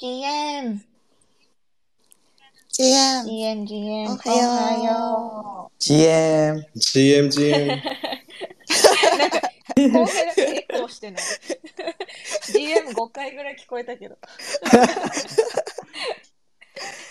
[0.00, 0.78] GM、
[2.70, 6.64] GM、GM、GM、おはよ GM。
[6.76, 7.82] GM、GM。
[9.76, 9.90] う。
[9.90, 11.22] 公平だけエコーしてない。
[12.46, 14.16] GM5 回ぐらい聞こえたけど。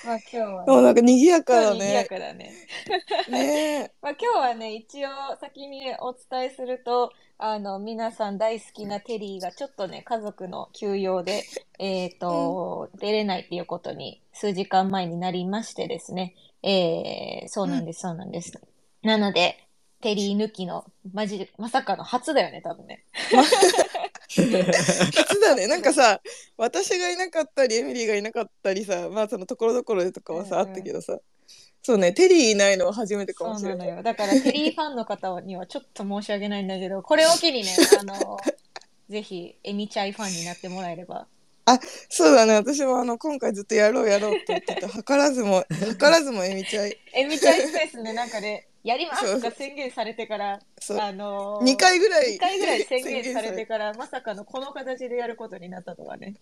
[0.08, 2.06] まあ今日は、もうなんか賑やかだ賑やね。
[2.08, 2.54] かだね。
[3.30, 5.10] ね まあ、今日はね、一応
[5.42, 11.44] 先にお伝えすると、あの、皆さん大好きなテリーがちょっとね、家族の休養で、
[11.78, 18.62] えっと、出れないっていうことに数時間前になりましてですね、えー、そうなんです、そうなんです。
[19.02, 19.68] なので、
[20.00, 23.04] テリー抜きの、マジで、まさかの初だよね、多分ね。
[24.36, 25.68] 初だね。
[25.68, 26.22] なんかさ、
[26.58, 31.20] 私がいなかったり、エミリーがいなかったりさ、まあそのところどころでとかはさ、あったけどさ。
[31.82, 34.04] そうね、テリーいないのは初めてかそもしれない。
[34.04, 38.38] だから、テリーファンの方にはちょっと申し訳ないんだけど、これを機にね、 あの、
[39.10, 41.28] ぜひ、エミチャイファンになってもらえれば。
[42.10, 44.88] そうだね、私もあの今回ずっとやろうやろうって言ってた。
[44.88, 46.98] 図らずも、図らずもエミちゃい。
[47.14, 51.00] エミチャイスペースでなんかね、やりますとか宣言されてから、そう。
[51.00, 52.36] あのー、2回ぐらい。
[52.36, 56.36] 2回ぐらい 宣言されて宣から、まさかのこの形でやることになったとはね。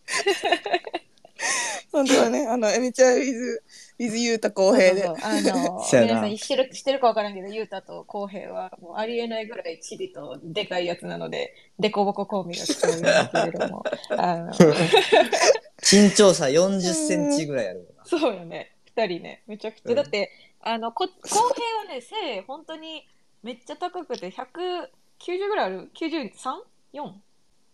[1.92, 3.60] 本当はね、あの、エミちゃい with,
[4.00, 5.04] with ゆうた公平で。
[5.04, 14.54] そうそうそうあのー そうやな皆さん知ってる知ってるかわからんけど、ゆうたとこうへいはもうありえないぐらいチビとでかいやつなので、でこぼこコンビが必要なんだけれども、あの、
[15.82, 17.88] 身長差40センチぐらいある。
[18.06, 20.32] そうよね、2人ね、めちゃくちゃ、うんだって、
[20.66, 23.08] あの、こ、こうへいはね、背、本当に
[23.44, 24.88] めっちゃ高くて、190
[25.48, 27.14] ぐらいある ?93?4?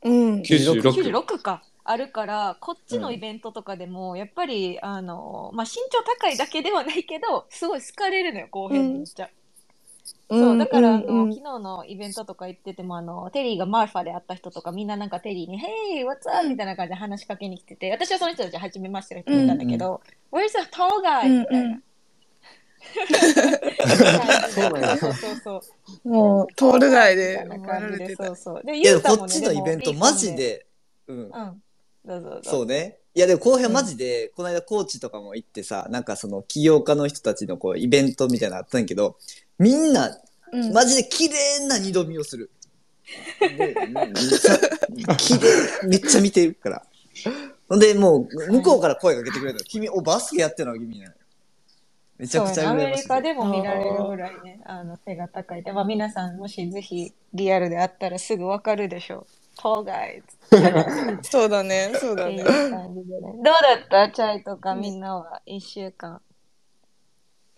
[0.04, 0.42] うん。
[0.42, 0.82] 96。
[0.82, 9.30] 96かあるからこっちのイベントとかでも、やっぱりあの、まあ、身長高いだけではないけどすごい好かれるのよ公平にめっちゃ、
[10.30, 21.82] そうだから、あのうんうん昨日のイベントとか行っててもあのテリーがマーファで会った人とかみんななんかテリーに「Hey what's up?」みたいな感じで話しかけに来てて私はその人たち初めましての人もいたんだけど「Where's the tall guy?」みたいな。
[24.54, 25.64] そうなんやそうそうそ
[26.04, 28.16] うもう、トール街でみたい生な感じで。
[28.16, 30.66] そうそうでいや、ゆうたもねこっちのイベントマジで、
[31.08, 31.18] うん。
[31.18, 31.32] うん
[32.04, 32.98] どうぞどうぞそうね。
[33.14, 39.18] いや、でも後編マジで、この間コーチとかも行ってさ、なんかその起業家の人たちのこうイベントみたいなのあったんやけど、
[39.60, 40.18] みんな、
[40.52, 42.50] うんマジで綺麗な二度見をする。
[45.86, 46.84] めっちゃ見てるから。
[47.70, 49.64] ほんで、もう、向こうから声かけてくれるの。
[49.64, 50.80] 君、お、バスケやってるの？
[50.80, 51.14] 君なの。
[52.22, 52.96] めちゃくちゃそうねアメ。
[52.96, 59.60] リカでも見られるぐらいね、あの背が高いで、まあ、皆さんもしぜひリアルで会ったらすぐわかるでしょう。
[59.60, 60.24] tall guys
[61.24, 62.72] そうだね、そうだねっていう。
[62.72, 63.22] 感じでね。
[63.22, 63.52] どうだ
[63.84, 64.12] った？
[64.12, 66.22] チャイとかみんなは一週間。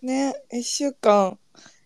[0.02, 1.38] ね、一週間。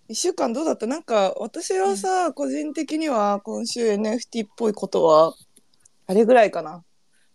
[0.09, 0.87] 一週間どうだった？
[0.87, 5.35] なんか、私はさ、個人的には今週 NFT っぽいことは、
[6.07, 6.83] あれぐらいかな。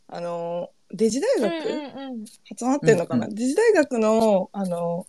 [0.08, 5.06] あの、デジ大学、うん集まってんのかな、うんうデジ大学の、あの、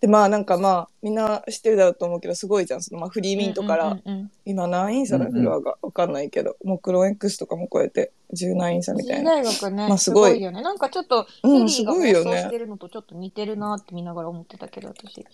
[0.00, 2.82] で、まあなんかまあ、みんな知ってるだろうと思うけど、すごいじゃん。
[2.82, 5.76] そのまあフリーミントから、うんうんうん今何インサだ、うんうんフロアが。
[5.82, 9.36] わかんないけど、もうクローン X とかも超えて、10何インサみたいな。
[9.36, 10.62] 大学ね、まあすごいすごいよね。
[10.62, 15.24] なんかちょっと、うんテリーがすごいよね放送してるのとちょっと似てるなって見ながら思ってたけど、私。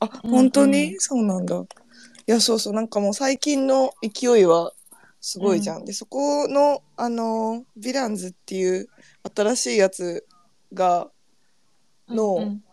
[0.00, 1.56] あ、うん本当に、うんそうなんだ。
[1.56, 1.64] い
[2.26, 4.72] や、そうそう、なんかもう最近の勢いは
[5.20, 5.84] すごいじゃん。
[5.84, 8.88] で、そこの、あの、ヴィランズっていう
[9.34, 10.26] 新しいやつ
[10.72, 11.08] が、
[12.08, 12.64] のうんうん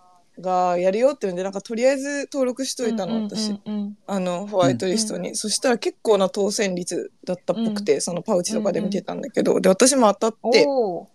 [0.41, 3.51] がやるよっていうんで、なんかとりあえず登録しといたの、私。
[3.51, 3.97] うんうんうん。
[4.07, 5.35] あの、ホワイトリストに。
[5.35, 10.63] そしたら結構な当選率だったっぽくて、そのパウチとかで見てたんだけど、で、私も当たって。
[10.63, 11.07] そ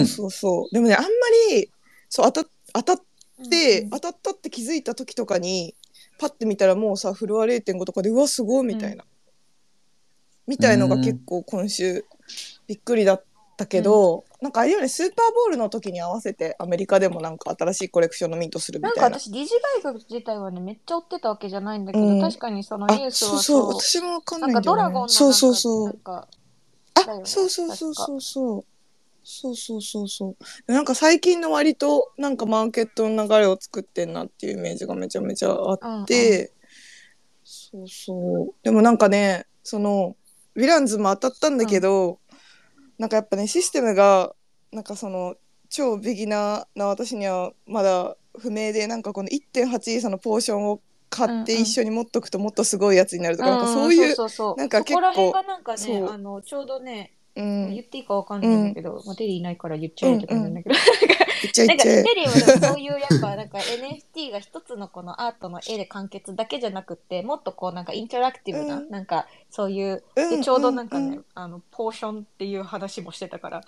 [0.00, 0.74] うそうそう。
[0.74, 1.08] でもね、あんま
[1.52, 1.70] り、
[2.08, 3.02] そう、当た当たっ
[3.40, 3.90] うんで、うん。
[3.90, 5.74] 当たったって気づいた時とかに
[6.18, 9.04] パッて見たらもうさフロア0.5とかでうわすごいみたいな、
[10.46, 12.04] みたいのが結構今週
[12.66, 13.24] びっくりだっ
[13.56, 19.18] たけど、なんかあれよね、スーパーボールの時に合わせてアメリカでもなんか新しいコレクションのミントするみたなんいな。
[19.18, 24.82] か私、理事外国自体はね、めっちゃ追ってたわけじゃないんだけど、うん確かにそのニュー、スはそうそう、私もわかんないんだよ、ね。
[24.82, 25.96] なんかそうそうそなん。
[25.98, 26.28] か
[26.94, 28.64] あ、そうそうそうそうそう。
[29.30, 30.36] そうそうそうそ
[30.68, 30.72] う。
[30.72, 36.52] なんか最近の割となんかマーケットの流れを作ってんなっていうイメージがめちゃめちゃあって、
[37.44, 38.54] そうそう。
[38.62, 40.16] でもなんかね、その、
[40.56, 42.20] ヴィランズも当たったんだけど、
[42.96, 44.34] なんかやっぱね、システムが
[44.72, 45.36] なんかその
[45.68, 50.80] 超ビギナーな私にはまだ不明でなんかこの1.8イーサのポーションを
[51.10, 51.62] 買ってうんうん。
[51.62, 57.70] 一緒に持っとくともっとすごいやつになるとか,、なんかんそういうそうそうなんか結構そこら辺がなんかねあのちょうどね、うん。
[57.70, 60.78] 言っていいかわかんないんだけど、まあ、テリーいないから言っちゃえって感じなんだけど、い
[61.48, 68.90] っちゃいなんかテリーはそういうやっぱなんか NFT が一つのこのアートの絵で完結だけじゃなくってもっとこうなんかインタラクティブな、うん。
[68.90, 73.62] なんかそういううんでちょうどなんかね、うんうんあのポーションっていう話もしてたから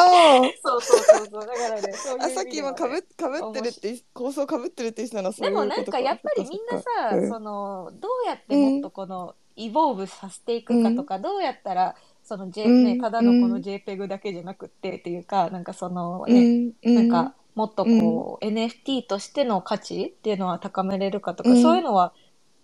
[0.00, 1.46] ああそそうそうそうそう。
[1.46, 2.26] だからね、そういう意味ではね。
[2.26, 12.84] あさっき今かぶかぶってるって構想かぶってるって言ってたのはそうでもいうことなんかやっぱりみんなさ、うんそのどうやってもっとこのイボーブさせていくかとか、どうやったらその J、うん。
[12.84, 13.62] ね、ただのこのうん。
[13.62, 16.72] JPEG だけじゃなくってっていうか、なんかそのうね、ん。
[16.82, 16.94] うん。
[16.94, 21.62] なんかもっとこう、NFT としての価値っていうのは高めれるかとか、うん。
[21.62, 22.12] そういうのは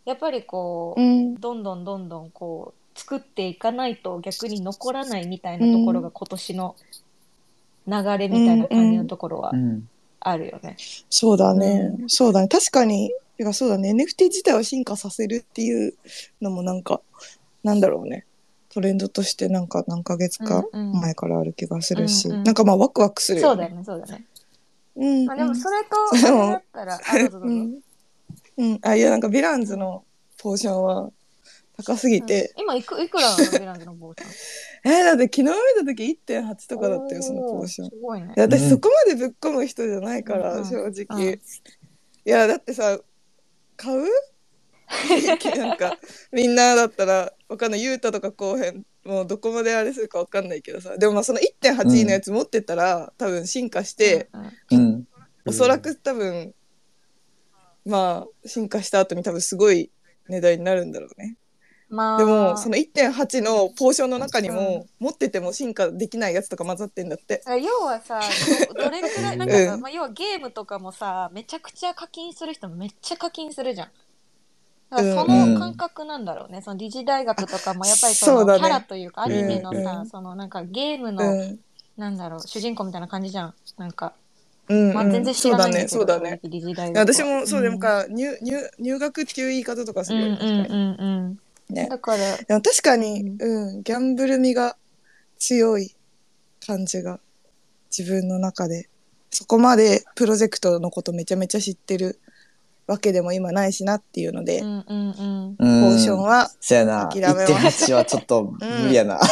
[0.05, 1.35] やっぱりこう、うん。
[1.35, 6.77] どんどんどんどんこう作っていかないと逆に残らないみたいなところが今年の
[7.87, 9.88] 流れみたいな感じのところはうん。
[10.21, 10.77] あるよね。
[11.09, 12.49] そうだね、そうだね。
[12.49, 13.93] 確かにてかそうだね。
[13.93, 15.94] NFT 自体を進化させるっていう
[16.41, 17.00] のもなんか
[17.62, 18.25] なんだろうね。
[18.71, 21.00] トレンドとしてなんか何ヶ月かうんうん。
[21.00, 22.44] 前からある気がするし、うんうん。
[22.44, 23.55] なんかまあワクワクするよね。
[23.55, 24.25] そうだよね、そうだね。
[24.97, 25.27] うん。
[25.27, 26.43] まあでもそれと、うん。
[26.43, 27.47] あれだったら、あ、どうぞどうぞ。
[27.47, 27.50] う。
[27.50, 27.81] ん、
[28.59, 30.05] うん、あいやなんかヴィランズの
[30.38, 31.11] ポーションは
[31.77, 34.33] 高すぎて、今いくいくらなのヴィランズのポーション？
[34.88, 35.50] えーだって昨日見
[35.81, 37.87] た時1.8とかだったよそのポーション。
[37.88, 38.35] おすごいね。
[38.37, 38.71] 私うん。
[38.71, 40.65] そこまでぶっ込む人じゃないから、うん。
[40.65, 41.33] 正直、うん。
[41.33, 41.38] い
[42.25, 42.99] やだってさ
[43.77, 44.05] 買う？
[45.59, 45.99] なんか
[46.31, 47.83] みんなだったらわかんない。
[47.83, 50.97] ゆうたとか後編もうどこまであれするかわかんないけどさ。
[50.97, 54.29] でもまあその1.8のやつ持ってたら、多分進化して、
[54.71, 54.79] うん。
[54.79, 55.09] うん。
[55.47, 56.55] おそらく多分
[57.85, 59.91] まあ進化した後に多分すごい
[60.29, 61.37] 値段になるんだろうね
[61.88, 67.43] まあ、でもその1.8のポーションの中にも、持ってても進化できないやつとか混ざってんだって。
[67.47, 68.21] 要はさ
[68.75, 73.88] ど どれくらいなんかまあ、要はゲームとかもさめちゃくちゃ課金する人もめっちゃ課金するじゃん。
[74.91, 81.59] だからその感覚なんだろうね、その理事大学とかもやっぱりそのキャラというかアニメのさ、そのなんかゲームうの、ん。
[81.97, 83.55] なんだろう主人公みたいな感じじゃん。
[83.79, 84.12] なんか、
[84.69, 86.93] うん、まあ、全然知らないんだけどそうだねそうだね。
[86.94, 91.38] 私もそうでもか、入入入学っていう言い方とかすうんるよね、うんうん
[91.71, 91.89] ね。
[91.89, 94.77] だからでも確かに、うん、ギャンブル味が
[95.39, 95.95] 強い
[96.65, 97.21] 感じが
[97.97, 98.89] 自分の中で。
[99.31, 102.21] そこまでプロジェクトのことめちゃめちゃ知ってる
[102.87, 105.57] わけでも今ないしなっていうので、うんうんうん。
[105.57, 107.09] ポポーションはそやな。
[107.09, 107.93] 諦めます。
[107.93, 109.21] 1.8はちょっと無理やな。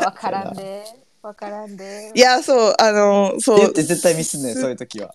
[0.00, 0.84] あわからんで。
[1.22, 2.12] わからんで。
[2.14, 3.58] いやそうあのそう。
[3.58, 5.14] 言って絶対ミスんねそういう時は。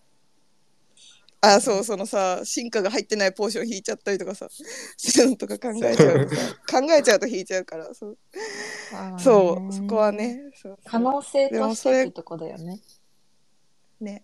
[1.46, 8.18] あそうそのさ進化が入ってないポーション引いちゃったりとかさそういうのとか考えちゃうとさ考えちゃうと引いちゃうからそう。
[9.20, 10.80] そうそこはねそう。
[10.86, 12.80] 可能性としてってとこだよね。
[14.00, 14.24] ね。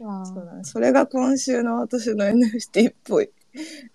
[0.00, 0.64] まあそうだね。
[0.64, 3.30] それが今週の私の NFT っぽい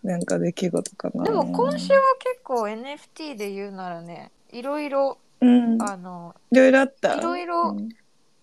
[0.04, 1.24] なんか出来事かな。
[1.24, 5.82] でも今週は結構 NFT で言うならね、いろいろ、うん。
[5.82, 7.16] あの、いろいろあった？
[7.16, 7.90] いろいろうん。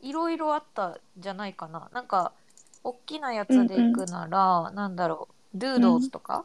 [0.03, 1.91] いろいろあったんじゃないかな。
[1.93, 2.33] なんか、
[2.83, 6.45] 大きなやつで行くなら、なんだろう、ドゥードーズとか、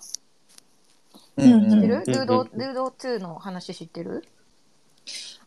[1.38, 1.70] うんうん。
[1.72, 4.24] 知ってる、うんドゥードー、うんドゥードー2の話知ってる？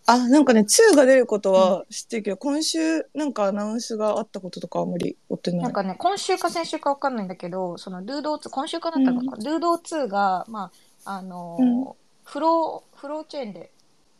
[0.06, 5.60] あなんかね2が出ることは知ってるけど、今週なんかアナウンスがあったこととかあんまり追ってない。
[5.62, 10.70] なんかね、今週か先週かわかんないんだけど、そのドゥードー2、今週かなったのか、ドゥードー2が、ま
[11.04, 11.92] あ、あのーうん。
[12.24, 13.70] フロー、フローチェーンで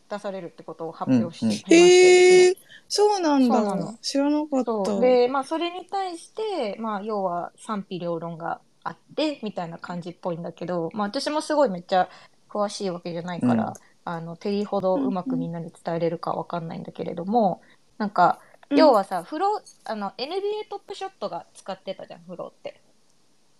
[0.09, 2.55] 出されるってことを発表して、ましてねへえ
[2.87, 3.85] そうなんそうなの。
[3.85, 4.65] だ知らなかった。
[4.65, 5.01] そう。
[5.01, 12.09] で、まあ、それに対して、まあ、要は賛否両論があってみたいな感じっぽいんだけど、まあ、私もすごいめっちゃ
[12.49, 13.73] 詳しいわけじゃないから、うん。
[14.05, 17.61] あのテリーほどうまくみんなに伝えれるかわかんないんだけれども、
[17.99, 18.39] なんか
[18.71, 18.77] うん。
[18.77, 22.81] 要はさ、フローあの NBA トップショットが使ってたじゃんフローって。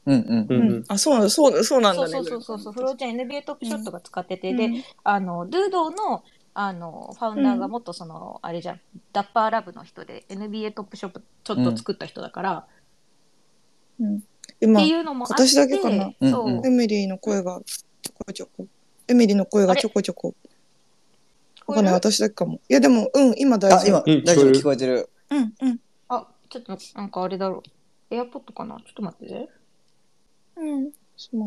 [0.06, 0.48] うんうん。
[0.50, 0.56] う。
[0.56, 0.80] うん。
[0.80, 2.60] ん、あそうなんそうそうなんそうだねそうそう。
[2.60, 4.58] そうフローちゃん NBA トップショットが使ってて、うん。
[4.58, 4.72] で
[5.04, 6.24] あのドゥードーの
[6.62, 8.82] あのファウンダーがもっとその、あれじゃん。
[9.14, 12.68] ダッパーラブの人で NBA トップショットちょっと作った人だから、
[13.98, 14.24] うん。
[14.60, 16.12] 今っていうのもあって私だけかな。
[16.30, 16.66] そう、うんうん。
[16.66, 18.68] エミリーの声がちょこちょこ。
[19.08, 20.36] エミリーの声がちょこちょこ。
[21.66, 21.94] わかんない。
[21.94, 22.60] 私だけかも。
[22.68, 25.10] いやでもうん今大あ、丈今、夫うん大丈夫、聞こえてる。
[25.30, 25.80] うんうん。
[26.10, 27.64] あちょっとなんかあれだろ
[28.12, 28.14] う。
[28.14, 28.76] エアポッドかな？
[28.80, 29.50] ちょっと待って。
[30.58, 30.92] うん。
[31.16, 31.40] そう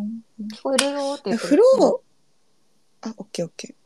[0.55, 3.09] 聞こえるよってフロー？
[3.11, 3.82] あオッケーオッケー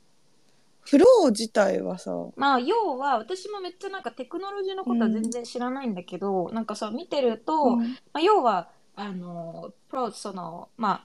[0.87, 7.79] フロー自体はさまあ要は私もめっちゃなんかテクノロジーのことは全然知らないんだけど、なんかさ見てると、うん。
[7.81, 11.05] まあ、要はあのプロそのま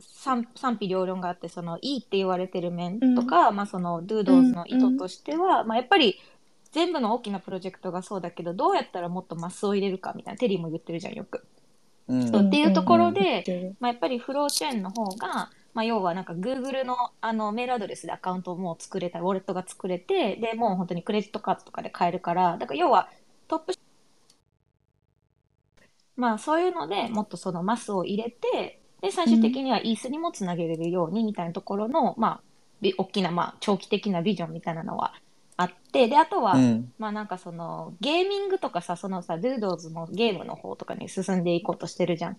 [0.00, 6.20] 賛賛否両論があってそのいいって言われてる面とか、まあ、そのドゥードーズの意図としては、まあ、やっぱり
[6.72, 11.44] 全部の大きなプロジェクトがそうだけどどうやったらもっとマスを入れるかみたいなテリーも言ってるじゃんよく。
[12.08, 12.28] うん。
[12.30, 23.08] そうっていうところで、まあ、やっぱりフローチェーンの方が、まあ、要はなんか Google のあのメールアドレスでアカウントをもう作れたウォレットが作れてでもう本当にクレジットカードとかで買えるからだから要は
[23.48, 23.74] トップ
[26.16, 32.40] まあそういうのでもっとそのマスを入れてで最終的にはイースにもつなげれるようにみたいなところの、まあ
[32.80, 35.14] び大きなまあ長期的なビジョンみたいなのは
[35.56, 36.92] あって、で、あとは、うん。
[36.98, 42.36] まあなんかその、ゲーミングとかさ、そのさ、ドゥードーズのゲームの方とかに進んでいこうとしてるじゃん。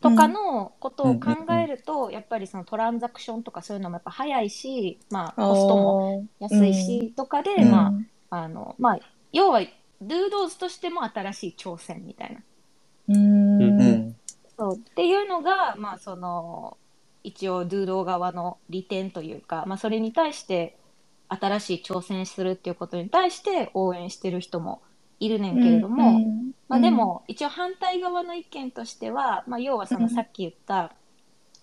[0.00, 7.92] とかのことを考えると、やっぱりそのトランザクションとかそういうのもやっぱ早いし、まあコストも安いし、とかで、うんま
[8.30, 8.98] あ、あの、まあ、
[9.32, 9.60] 要は、
[10.00, 12.40] ドゥードーズとしても新しい挑戦みたいな。
[13.08, 14.16] うんううんん。
[14.56, 16.76] そうっていうのが、まあ、その
[17.24, 20.76] 一応ドゥードー側の利点というか、まあ、それに対して
[21.28, 24.82] 新しい挑戦するっていうことに対して応援してる人も
[25.20, 26.20] いるねんけれども、
[26.68, 30.08] まあ、でも一応反対側の意見としては、まあ、要はそのうん。
[30.10, 30.92] さっき言った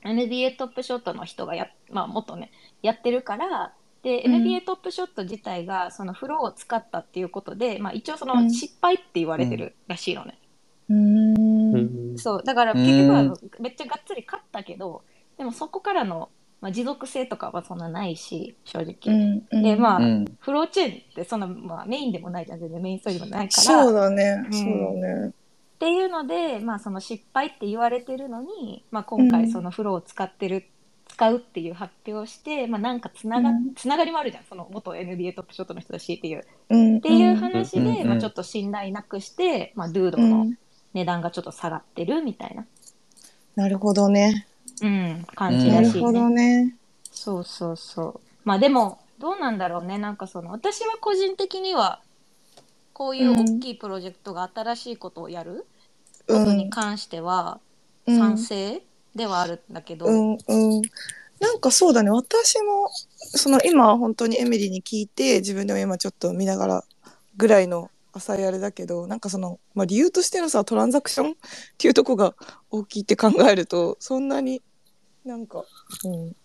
[0.03, 4.35] NBA トップショットの人がや、まあ、もっとねやってるからでうん。
[4.43, 8.51] NBA トップショット自体がそのフローを使ったっていうことで、まあ、一応そのうん。
[8.51, 10.39] 失敗って言われてるらしいのね。
[10.89, 11.33] うん。
[11.73, 11.77] う
[12.13, 12.17] ん。
[12.17, 15.03] そう、だから結局はめっちゃがっつり勝ったけど、
[15.37, 16.29] でもそこからの、
[16.61, 19.61] まあ、持続性とかはそんなないし、正直。
[19.61, 20.25] で、まあ、うん。
[20.39, 23.63] フローチェーンってそんな、まあ、メインでもないじゃん、全然メインストーリーもないから。
[23.63, 24.53] そうだね、うん。
[24.53, 25.27] そうだね。
[25.29, 25.31] っ
[25.77, 30.65] ていうので、まあ、その失敗って言われてるのに、まあ、今回そのフローを使ってる、
[31.07, 33.73] 使うっていう発表をして、まあ、なんかつなが、うん。
[33.75, 36.45] つながりもあるじゃん、その元 NBA トップショットの人だしっていう。
[36.69, 36.97] うん。
[36.97, 38.07] っていう話で、うんうんうん。
[38.07, 40.47] まあ、ちょっと信頼なくして、まあ、ドゥードの
[40.95, 42.65] 値段がちょっと下がってるみたいな、
[43.55, 44.47] なるほどね
[44.81, 46.13] うん、感じなるほらしいね。
[46.13, 46.75] どね
[47.11, 48.19] そうそうそう。
[48.43, 49.97] まあでも、どうなんだろうね。
[49.97, 52.01] なんかその、私は個人的には、
[52.93, 55.65] こういう大きいプロジェクトが新しいことをやる
[56.27, 57.65] ことに関しては、うん
[58.07, 58.83] 賛成
[59.15, 60.81] ではあるんだけど、うんうん
[61.39, 66.83] なんかそうだね私もその今本当にエミリーに聞いて自分でも今ちょっと見ながら
[67.35, 71.35] ぐらいの浅いあれだけどなんかその、まあ、理由としてのさトランザクションっ
[71.77, 72.33] ていうとこが
[72.71, 74.61] 大きいって考えるとそんなに
[75.25, 75.63] なんか、
[76.05, 76.35] うん、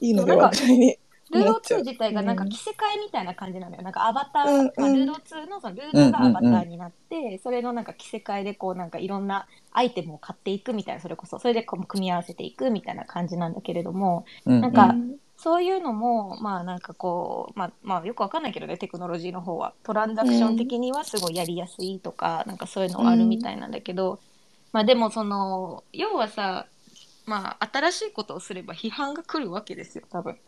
[0.00, 0.98] いいのではいに
[1.32, 1.80] ルード思っちゃう。
[1.80, 3.82] 2自体がなんか着せ替えみたいな感じなのよ。
[3.82, 4.72] なんかアバター、うんうん。
[4.76, 19.74] まあ、ルード2のそのルードがアバターになって、それのなんか着せ替えでこうなんかいろんなアイテムを買っていくみたいな、それこそ、それでこう組み合わせていくみたいな感じなんだけれども、うんなんかうんそういうのも、まあなんかこう、まあ、まあよくわかんないけどね、テクノロジーの方は。
[19.82, 24.20] トランザクション的にはすごいやりやすいとか、なんかそういうのはあるみたいなんだけど、
[24.72, 26.66] まあでもその、要はさ、
[27.26, 30.38] まあ新しいことをすれば批判が来るわけですよ、多分。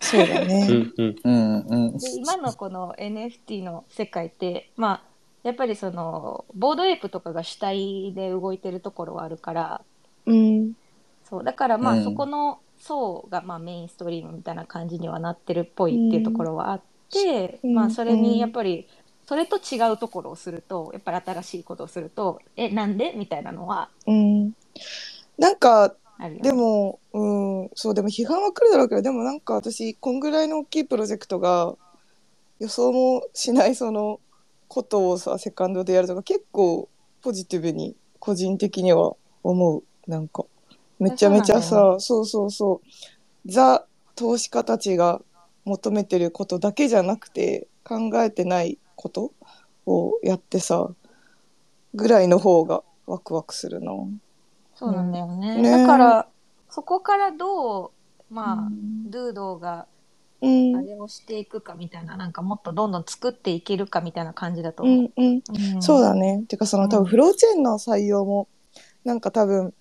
[0.00, 0.68] そうだね。
[0.70, 5.02] うんうんうんうんで今のこの NFT の世界って、まあ
[5.42, 9.80] やっぱりその、ボードエイプとかが主体で動いてるところはあるから、
[10.26, 10.74] うん。
[11.24, 16.80] そう、だからまあうんそこの層がまあメインストリームみたいな感じにはなってるっぽいっていうところはあっ
[17.12, 18.88] て、うんまあそれにやっぱり、
[19.26, 24.52] それと違うところをすると、やっぱり新しいことをすると、え、なんでみたいなのはうん。
[25.38, 25.94] なんか。
[26.40, 31.76] でも、うん、そう、でも批判は来るだろうけど、でもなんか私、こんぐらいの大きいプロジェクトが、
[32.58, 34.18] 予想もしないその
[34.66, 36.88] ことをさ、セカンドでやるとか、結構
[37.20, 39.82] ポジティブに、個人的には思う。
[40.06, 40.44] なんか、
[40.98, 42.80] めちゃめちゃさ、そうそうそ
[43.46, 45.20] う、ザ投資家たちが
[45.64, 49.32] 求めてることだけじゃなくて、考えてないこと
[49.86, 50.88] をやってさ、
[51.94, 53.92] ぐらいの方がワクワクするな。
[54.74, 55.62] そうなんだよね。
[55.62, 55.70] ね。
[55.70, 56.26] だから、
[56.70, 59.10] そこからどう、まあ、うん。
[59.10, 59.86] ドゥードが
[60.42, 60.76] うん。
[60.76, 65.02] あれをしていくかみたいな、なんかもっとどんどん作っていけるかみたいな感じだとう思う。
[65.02, 65.42] んうん、
[65.76, 65.82] うん。
[65.82, 66.44] そうだね。
[66.48, 67.04] てかその多うん。
[67.04, 68.48] 分フローチェーンの採用も
[69.04, 69.72] なんか多分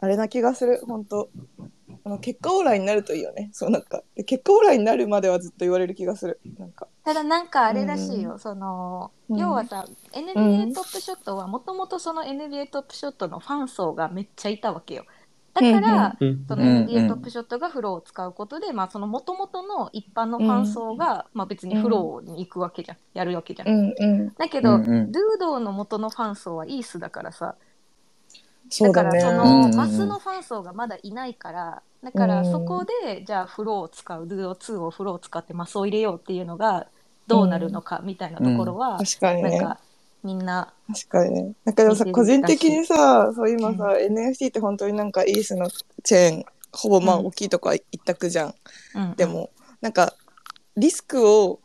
[0.00, 0.80] あれな気がする。
[0.86, 1.30] 本当。
[2.04, 3.50] あの結果オーライになるといいよね。
[3.52, 4.02] そうなんか。
[4.14, 6.40] で結果オーライになるまではずっと言われる気がする。
[6.58, 6.88] なんか。
[7.04, 9.38] ただなんかあれらしいよ、その、うん。
[9.38, 10.24] 要はさ、うん。
[10.24, 15.04] NBA トップショットはもともとその NBA トップショットのファン層がめっちゃいたわけよ。
[15.52, 22.98] だから、うんそのうん NBA トップショットがフローを使うことで、まあそのもともとの一般のファン層が、まあ別にフローに行くわけじゃん。
[23.14, 23.68] やるわけじゃん。
[23.68, 23.94] うん。
[23.98, 24.34] うん。
[24.38, 25.12] だけど、うんうん。
[25.12, 27.56] ドゥードーの元のファン層はイースだからさ、
[28.78, 28.92] だね。
[28.92, 29.70] からそうんうんうん。
[29.70, 32.50] のマスのファン層がまだいないから、だからうん。
[32.50, 36.86] そこでじゃあフローを使う、ドゥードー2をフローを使ってマスを入れようっていうのが
[37.26, 39.50] どうなるのかみたいなところは、確かにね。
[39.50, 39.80] なんか
[40.22, 41.52] みんな、確かにね。
[41.64, 45.68] なんかでもさ個人的にさそう今さ、NFT って本当になんかイースの
[46.02, 48.54] チェーンほぼまあうん大きいとこは一択じゃん、
[48.94, 49.14] うん。
[49.16, 49.50] で、も
[49.80, 50.14] なんか
[50.76, 51.60] リスクを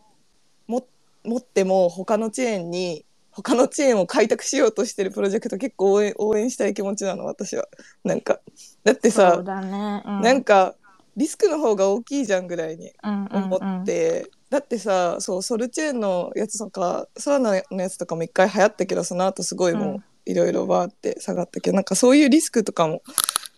[0.68, 0.86] も
[1.24, 3.05] 持っても他のチェーンに
[3.36, 7.68] 他のチェーンを開拓しようとしてるプロジェクト結構応援応援したい気持ちなの私は。
[8.04, 8.39] なんか。
[8.84, 10.04] だってさ、だね。
[10.06, 10.75] うん、なんか
[11.18, 13.44] リスクの方が大きいじゃんぐらいにうんうんうん。
[13.44, 19.96] 思って、だってさそうソルチェーンのやつとかソラナのやつとかも一回流行ったけどその後すごいもうん。
[19.96, 23.04] ういろいろバーって下がったけど、なんかそういうリスクとかも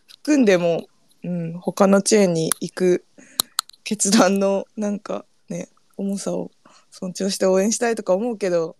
[0.07, 0.86] 含んでも、
[1.24, 3.05] うん、他のチェーンに行く
[3.84, 6.51] 決断のなんかね重さを
[6.91, 8.75] 尊重して応援したいとか思うけど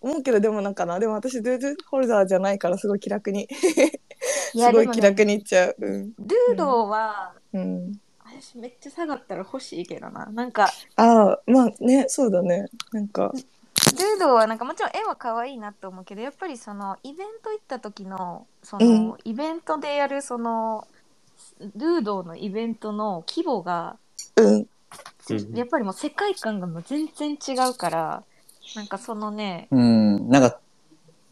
[0.00, 3.48] 思うけどでもなんかなでも私ドゥードゥホルダーじゃないからすごい気楽に。
[4.52, 5.76] すごい気楽にいっちゃう。
[5.78, 6.12] うん。
[6.18, 7.92] ドゥードは、うん、
[8.24, 10.26] 私めっちゃ下がったら欲しいけどな。
[10.26, 12.66] なんか、ああまあねそうだね。
[12.92, 13.32] なんか。
[13.92, 20.86] ドゥードはなんかもちろん絵は可愛いなと思うけど、やっぱりそのイベント行った時の、その、イベントでやるその、
[21.76, 23.96] ドゥードのイベントの規模が、
[24.36, 25.54] うんうん。
[25.56, 28.22] やっぱりもう世界観がもう全然違うから、
[28.74, 30.28] なんかそのね、うん。
[30.28, 30.58] なんか、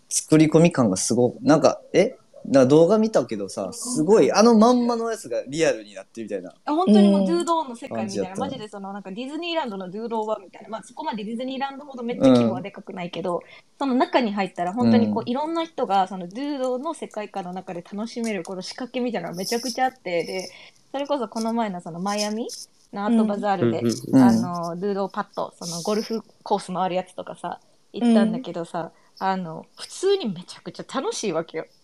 [0.08, 1.32] 作り込み感がすごい。
[1.42, 2.16] なんか、え？
[2.46, 6.54] な動画見たけどさ、すごい、あのまんまのやつがリアルになってるみたいな。
[6.64, 13.42] あ本当にもううんドゥードーの世界みたいな、マジでそのなんかディズニーランドのドゥードーはみたいな、まあそこまでディズニーランドほどめっちゃ規模はでかくないけど、
[13.78, 20.48] その中に入ったら本当にこう、うんいろんな人がそのドゥードーの世界観の中で楽しめるこの仕掛けみたいなのがめちゃくちゃあって、で、
[20.92, 22.48] それこそこの前のそのマイアミ
[22.92, 27.60] のアートバザールで、うんあの、ドゥードーパッド、そのゴルフコース回るやつとかさ、
[27.92, 31.66] 行ったんだけどさ、あの、普通にめちゃくちゃ楽しいわけよ。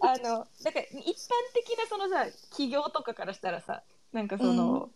[0.00, 4.90] あの、だから一般的なそのさ、企業とかからしたらさ、なんかその、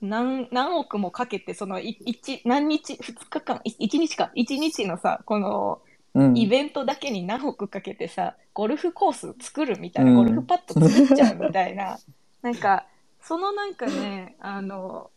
[0.00, 5.82] 何何億もかけて、その、い一何日、二日間、い一日か、一日のさ、この、
[6.14, 6.36] うん。
[6.36, 11.98] イベントだけに何億かけてさ、ゴルフコース作るみたいな、うんゴルフパッド作っちゃうみたいな、
[12.42, 12.86] なんか、
[13.22, 15.12] そのなんかね、 あの、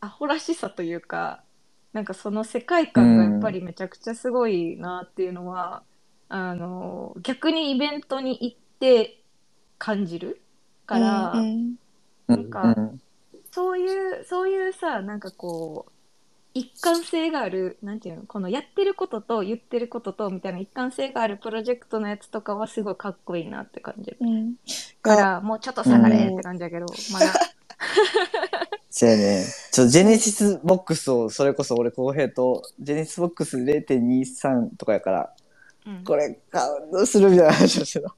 [0.00, 1.44] アホらしさというか、
[1.92, 5.84] なんかその世界観がやっぱりめちゃくちゃすごいなっていうのは、
[6.28, 9.24] あの、逆にイベントに行って
[9.78, 10.42] 感じる
[10.86, 11.78] から、うん
[12.28, 12.50] うん。
[12.50, 12.78] か
[13.52, 15.92] そういう、そういうさ、なんかこう、
[16.58, 24.16] 一貫性がある、なんていうの、このやってることと言ってることとみたいな一貫性があるプロジェクトのやつとかはすごいかっこいいなって感じる。
[24.20, 24.54] うん。
[25.02, 27.32] がから、もうちょっと下がれって感じだけど、まだ。
[28.90, 29.44] そうやね。
[29.70, 35.32] ちょ、ジェネシスボックスを、それこそ俺、浩平と、ジェネシスボックス0.23とかやから、
[35.86, 36.04] うん。
[36.04, 38.14] これ、カウントするみたいな話をしてた。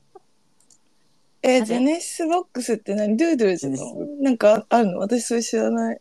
[1.43, 3.17] えあジェネシスボックスって何？
[3.17, 4.99] Doodlesのジェネシスボッなんかあるの？
[4.99, 6.01] 私それ知らない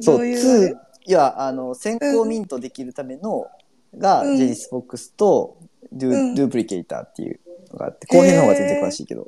[0.00, 3.46] そう、どういうあれ？2、いや、あの、先行ミントできるための、
[3.96, 5.56] が、うんジェネシスボックスと、
[5.92, 7.40] ドゥ、うんドゥプリケーターっていう
[7.72, 9.26] のがあって、後編の方が全然詳しいけど。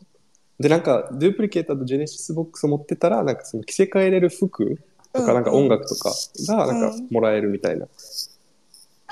[0.59, 4.79] で、なんか、ドゥプリケーターとジェネシスボックスを持ってたら、なんかその着せ替えれる服
[5.13, 6.13] とか、うんなんか音楽とか
[6.47, 7.87] が、なんかうんもらえるみたいな。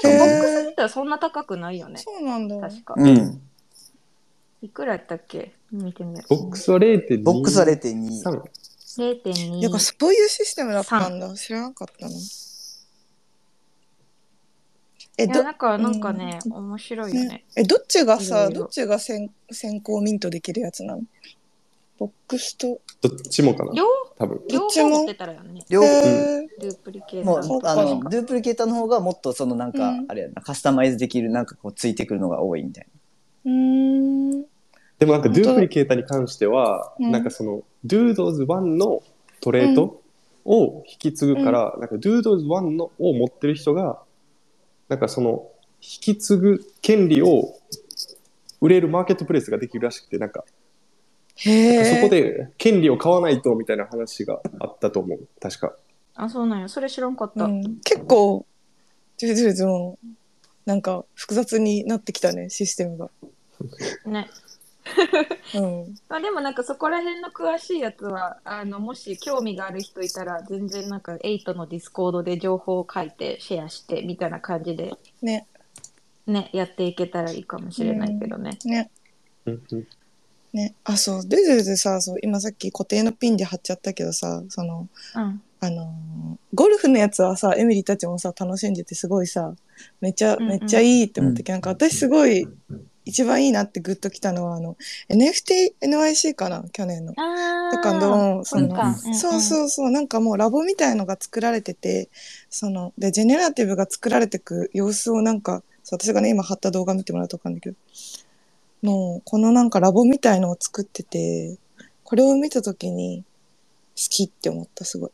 [0.03, 1.99] でもボックス自体はそんな高くないよね。
[1.99, 2.95] そうなんだ確か。
[2.97, 3.41] うん。
[4.61, 5.55] いくらやったっけ？
[5.73, 6.37] 見てみよう。
[6.37, 7.23] ボックスは0.2。
[7.23, 8.43] ボックスは0.2。
[8.97, 9.23] 3。
[9.23, 9.61] 0.2。
[9.61, 11.35] やっぱそういうシステムだったんだ。
[11.35, 12.13] 知らなかったの
[15.21, 17.45] えどいや、だからなんかね、面白いよね。
[17.57, 18.35] えどっちがいろいろ。
[18.37, 21.03] さどっちが先先行ミントできるやつなの？
[21.99, 22.81] ボックスと。
[23.01, 23.73] どっちもかな？
[23.75, 23.85] 両
[24.17, 24.41] 多分。
[24.49, 24.91] 両どっちも？
[24.91, 25.65] 方持ってたらよね。
[25.69, 30.07] 両方、へープリケータもーう、あの、ドゥプリケーターの方がもっとそのなんか、うん。
[30.09, 32.87] あれやな、カスタマイズできるなんかこうついてくるのが多いみたい
[33.45, 33.53] うー
[34.37, 34.45] ん
[34.99, 39.03] でもなんか、ドゥプリケーターに関しては、うんなんかその、ドゥードーズ1の
[39.41, 40.01] トレード
[40.45, 44.03] を引き継ぐから、なんか、ドゥードーズ1のを持ってる人が、
[44.89, 45.49] なんかその、
[45.81, 47.55] 引き継ぐ権利を
[48.61, 50.45] 売れるマーケットプレイスができるらしくて、なんか、
[51.37, 55.29] へえそこで権利を買わないとみたいな話があったと思う。
[55.41, 55.77] 確か。
[56.17, 56.69] あ、そうなんや。
[56.69, 57.45] それ知らんかった。
[57.45, 58.45] うん、結構
[59.19, 59.99] ジュジュジュも
[60.67, 63.11] なんか複雑になってきたねシステムが。
[64.05, 64.29] ね。
[65.55, 75.47] うん、まあでもなんかそこら辺の詳しいやつは、あの、もし興味がある人いたら、全然なんか8のディスコードで情報を書いてシェアしてみたいな感じでね。
[76.27, 78.59] ね、やっていけたらいいかもしれないけどね。
[78.65, 78.91] ね。
[79.47, 79.87] うんうん。
[80.53, 80.75] ね。
[80.85, 81.23] あそう。
[81.23, 85.43] ジュジュジュさそう今さっき固定のピンで貼っちゃったけどさそのうん。
[85.61, 89.55] あのーゴルフのやつはさエミリーたちもさ楽しんでてすごいさ
[90.01, 90.49] めっちゃうんうん。
[90.49, 92.47] めっちゃいいって思ったけど、なんか私すごい
[93.09, 94.77] 一番いいなってグッときたのはあの
[95.09, 97.15] NFTNYC かな去年の。
[97.17, 98.95] あだかそのそっか。
[98.95, 102.11] そううそうそうなんかもうラボみたいのが作られてて
[102.51, 107.77] そのでジェネラティブが作られてく様子をなんか私がね今貼った動画見てもらうと分かるんだけど
[108.83, 111.57] もうこのなんかラボみたいのを作ってて
[112.05, 113.25] これを見た時に
[113.97, 115.11] 好きって思ったすごい。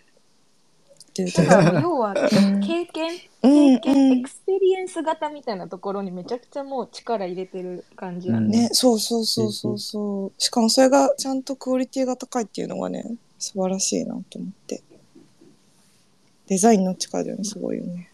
[1.15, 1.27] でん。
[1.29, 8.63] だから要はうん経験、うん経験、うん experience 型みたいなところにめちゃくちゃもう力入れてる感じやうんね。
[8.63, 10.33] ね、そうそうそうそうそう。
[10.39, 13.05] しかもそれがちゃんとクオリティが高いっていうのがね、
[13.39, 14.83] 素晴らしいなと思って。
[16.47, 18.11] デザインの力だよね、すごいよね。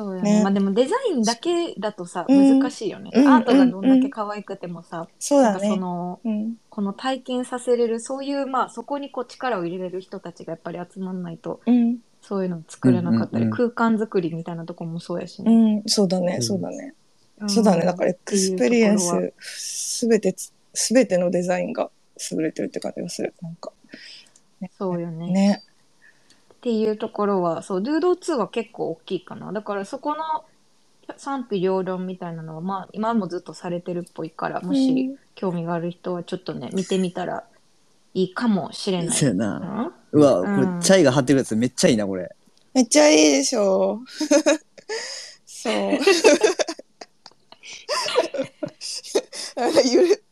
[0.00, 0.38] そそうよね。
[0.38, 3.10] ねまあでもデザインだけだとさ、うん難しいよね。
[3.12, 5.76] うんアートがどんだけ可愛くてもさ、なんかそ。
[5.76, 6.54] の、うん。
[6.68, 11.98] この体験させれる、そういう、まあそこにこう力を入れれる人たちがやっぱり集まんないと、うん。
[12.22, 15.76] そういうの作れなかったり、うんうん空間作りみたいなとこもそうやしうね。
[15.76, 15.82] ん。
[15.86, 16.36] そうだね。
[16.36, 16.94] うんそうだね。
[17.44, 17.84] んそうだね。
[17.84, 21.90] だから experience、すべてつ、すべてのデザインが
[22.30, 23.34] 優れてるって感じがする。
[23.42, 23.72] なんか。
[24.78, 25.32] そうよね。
[25.32, 25.62] ね。
[26.60, 29.50] っていうところは、そう、ドゥード2は結構大きいかな。
[29.50, 30.44] だからそこの
[31.16, 37.44] 賛否両論みたいなのは、まあ今もずっとされてるっぽいから、もし興味がある人はちょっとね、見てみたら
[38.12, 39.16] いいかもしれない。
[39.16, 39.92] そうやな。
[40.12, 40.20] うん？
[40.20, 42.30] うわ、うんこれ、チャイが貼ってるやつめっちゃいいな、これ。
[42.74, 44.00] めっちゃいいでしょ。
[45.46, 45.72] そう。
[49.90, 50.24] ゆる、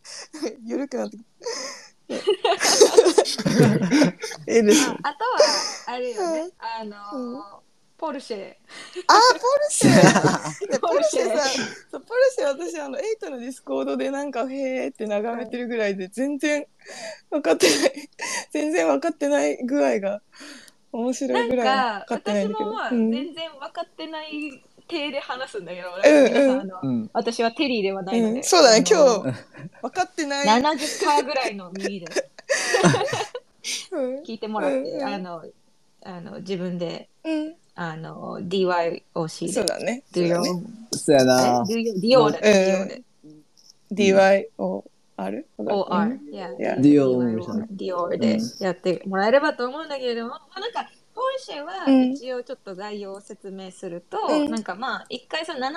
[0.64, 1.28] ゆるくなってきた。
[4.46, 4.88] ええです。
[4.88, 5.38] あ、あとは、
[5.90, 8.38] あれよね、あのーポルシェ。
[8.38, 8.54] ポル
[9.70, 10.70] シェ。
[10.70, 11.44] でポルシェさ、
[11.90, 16.64] そうポルシェ私あの、エイトのディスコードでなんか、へーって眺めてるぐらいで、全然
[17.30, 18.08] 分かってない、
[18.52, 20.22] 全然分かってない具合が
[20.92, 22.70] 面白ないんぐらいか分かってないんだけど。
[22.70, 23.10] 私もまあ、うん。
[23.10, 26.80] 全然分かってない体で話すんだけど、うん皆さんあの。
[26.82, 27.10] うん。
[27.12, 28.44] 私はテリーではないので、うん。
[28.44, 29.38] そうだね今日
[29.82, 30.62] 分かってない。
[30.62, 32.06] 70%ぐらいの耳で。
[33.92, 34.22] うん。
[34.22, 35.02] 聞いてもらって、うん。
[35.02, 35.44] あの
[36.08, 40.02] あの自分でうん、あの DYOC でそうだね。
[40.12, 41.64] Do そうだ your そうやな。
[41.68, 43.94] え？Do your- DO で、うん。
[43.94, 44.82] DO で DYOR?
[45.18, 46.80] OR、yeah, Yeah.
[46.80, 52.12] Dior Dior でやってもらえればと思うんだけれども、まあ、なんかポルシェはうん。
[52.12, 54.50] 一応ちょっと概要を説明すると、うん。
[54.50, 55.72] なんかまあ一回その7000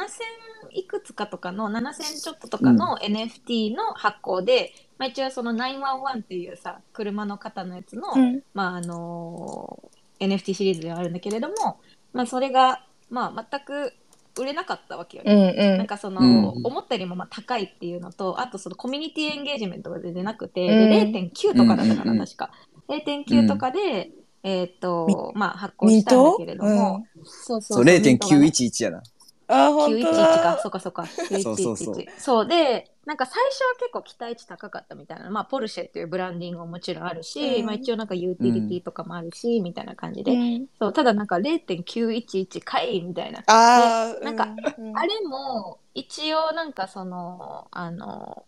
[0.72, 8.41] いくつかとかの7000ちょっととかの NFT の発行で、まあ、一応その911っていうさ車の方のやつの、うん。
[8.54, 11.79] まああの NFT シリーズではあるんだけれども、
[12.13, 13.93] まあ、それが、まあ、全く
[14.39, 15.55] 売れなかったわけよね。
[15.57, 15.77] うんうん。
[15.79, 16.65] なんかその、うん。
[16.65, 21.12] 思ったよりもまあ高いっていうのと、あとそのコミュニティエンゲージメントが全然なくて、うん。
[21.12, 22.51] で0.9とかだったかな、うん確か。
[22.88, 24.12] 0.9とかで、
[24.43, 29.03] えーっと、まあ発行したんだけれども、そうそうそう、0.911やな。
[29.53, 30.57] あー、本911当か。
[30.57, 31.05] だ。、そうかそうか。
[31.41, 31.95] そうそうそう。
[31.95, 35.29] 911そうで、なんか最初は結構期待値高かったみたいな。
[35.29, 37.65] まあ、ポルシェっていうブランディングももちろんあるし、うん。
[37.65, 40.31] まあ一応なんかユーティリティとかもあるし、みたいな感じで。
[40.33, 40.67] うん。
[40.79, 43.43] そう、ただなんか0.911かいみたいな。
[43.47, 44.95] あーなんか、うん。
[44.95, 48.45] あれも、一応なんかその、あの、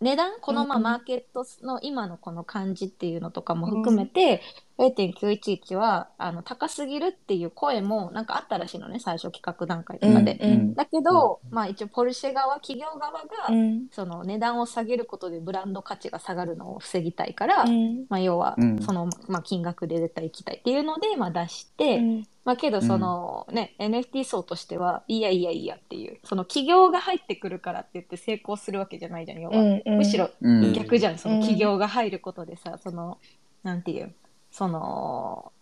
[0.00, 0.40] 値段？
[0.40, 4.42] このまあうんマーケットの今のこの感じっていうのとかも含めて、
[4.78, 10.38] 0.911はあの高すぎるっていう声もなんかあったらしいのね、最初企画段階とかで。
[10.40, 22.00] うんだけど、まあ一応ポルシェ側、企業側が、うんその値段を下げることでブランド価値が下がるのを防ぎたいから、うんまあ要はその、まあ、金額で絶対行きたいっていうので、まあ出して、
[22.44, 29.58] まあけどそのね、NFT 層としては、いやいやいやっていう、その企業が入ってくるからって言って成功するわけじゃないじゃん、要は。
[29.58, 30.30] うんうんむしろ。
[30.72, 33.18] 逆じゃん、その企業が入ることでさ、その、
[33.64, 34.14] なんていう、
[34.58, 35.52] その、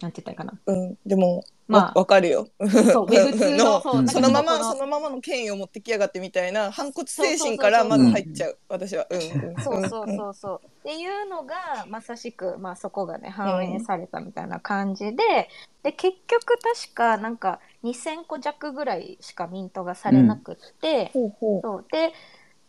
[0.00, 0.58] なんて言ったらいいかな。
[0.66, 2.46] うんでもまわわかるよ。
[2.60, 9.08] そう、ウェブ通の、そう、うんなんかそのままこそのままの権威を持ってきやがってみたいな反骨精神からまず入っちゃう私は。
[9.10, 10.60] うんうんそうそうそうそう。
[10.64, 15.48] っていうのが、まさしく、まあそこがね、反映されたみたいな感じで、
[15.82, 21.86] で、結局確かなんか2000個弱ぐらいしかミントがされなくって、ほうほうそう。
[21.90, 22.12] で、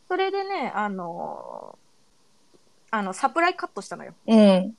[0.08, 1.78] それでね、あの、
[2.92, 4.14] あの、サプライカットしたのよ。
[4.26, 4.76] うん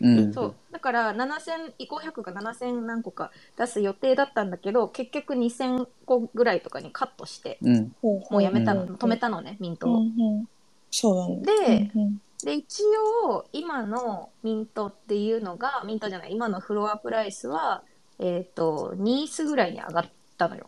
[0.00, 0.32] うん。
[0.32, 0.54] そう。
[0.72, 7.94] だから、7000、500が7000何個か出す予定だったんだけど、結局2000個ぐらいとかにカットして、うん。
[8.02, 10.00] もうやめたの、うん止めたのね、ミントを。
[10.00, 10.48] うんうん
[10.92, 11.90] そうだね。
[11.94, 12.82] でうんで、一
[13.26, 17.82] 応、今のミントっていうのが、ミントじゃない、今のフロアプライスは、
[18.18, 20.06] えっ、と、ニースぐらいに上がっ
[20.38, 20.64] たのよ。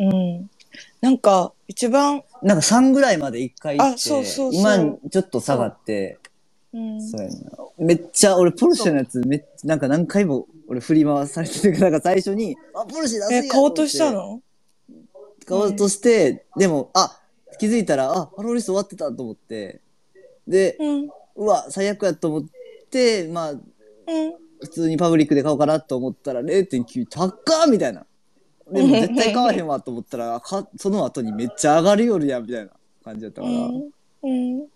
[1.00, 6.18] なんか一番なんか3ぐらいまで一回行って、あそうそうそう今ちょっと下がって、
[6.72, 7.02] うん。
[7.02, 7.34] そうやな。
[7.78, 14.40] めっちゃ、俺ポルシェのやつめっちゃ、なんか何回も俺振り回されてるから、 なんか最初に、あ、ポルシェ出すやえ買おうとしたの？
[15.44, 17.20] 買おうとして、でも、あ、
[17.58, 19.80] 気づいたら、あ、ハローリスト終わってたと思って、
[20.46, 21.08] で、うん。
[21.36, 22.44] うわ、最悪やと思っ
[22.90, 23.60] て、まあ、うん。
[24.60, 28.06] 普通にパブリックで買おうかなと思ったら0.9高っみたいな。
[28.70, 32.70] でも絶対買わへんわと思ったら、かその後にめっちゃ上がるよるやんみたいな
[33.04, 33.52] 感じだったから。
[33.52, 34.66] うん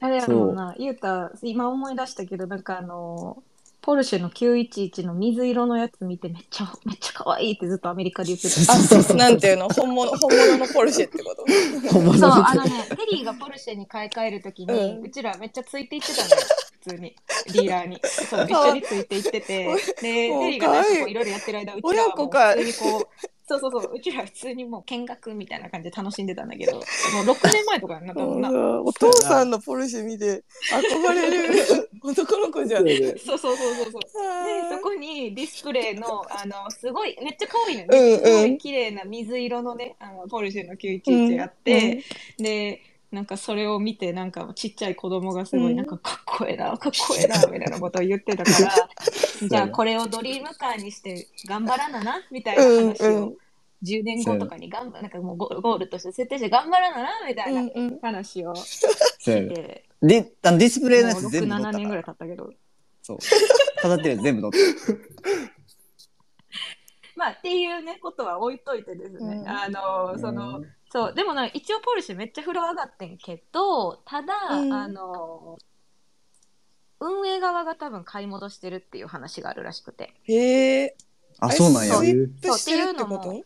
[0.00, 3.42] あれやろうな、ゆうた、今思い出したけど、なんかあの、
[3.84, 8.72] ポルシェの911の水色のやつ見てめっちゃ、めっちゃ可愛いってずっとアメリカで言ってた。
[8.72, 9.68] あ そうなんていうの？
[9.68, 11.44] 本物本物のポルシェってこと？
[11.92, 16.36] ほんまそう、だあのね、テリーがポルシェに買い替えるときに、ううんちらめっちゃついていってたのよ、
[16.82, 17.16] 普通に。
[17.52, 18.00] ディーラーに。
[18.02, 26.82] そう、一緒についていってて、で、テリーがなん可愛いかこういろいろやってる間、うちらはも普通にこう、そうそうそう、うちら普通にもう見学みたいな感じで楽しんでたんだけど、 もう
[27.34, 28.50] 6年前とかになったもんな。
[28.80, 32.84] お父さんのポルシェ見て憧れる 男の子じゃん。
[32.84, 34.00] でそうそうそうそうそう。
[34.00, 37.88] で、そこにディスプレイの、あの、すごい、めっちゃ可愛いのよ。
[37.90, 42.02] うんうんすごい綺麗な水色のね、あの、ポルシェの911あって、
[42.38, 42.80] で、
[43.14, 45.76] なんかそれを見て、なんかちっちゃい子供がすごい、うん。
[45.76, 48.88] なんかかっこええな、 かっこええな、みたいなことを言ってたから、
[49.48, 53.36] じゃあこれをドリームカーにして頑張らなな、みたいな話うんうを、
[53.82, 57.98] 10年後とかに頑張なんかもうゴゴールとして設定して頑張らなな、みたいなうんうん。
[58.00, 59.48] 話をそうやね。
[59.48, 62.04] して、で、あのディスプレイのやもう6、つ全部乗った7年ぐらい。
[62.04, 62.52] 経ったけど。
[63.02, 63.18] そう。
[63.80, 64.64] 飾ってるやつ全部乗ってる。
[67.16, 69.48] まあっていうねことは置いといてですね、うん。
[69.48, 74.72] あのその、そうでもな一応ポルシェめっちゃ風呂上がってんけどただ、うん。
[74.72, 75.58] あの
[77.00, 80.14] 運営側が多分買い戻してるっていう話があるらしくて。
[80.22, 80.96] へえ。
[81.40, 81.94] あ、そうなんや。
[81.94, 83.44] そうっていうのと？